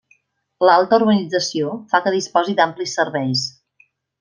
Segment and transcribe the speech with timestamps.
[0.67, 3.45] L'alta urbanització fa que disposi d'amplis serveis.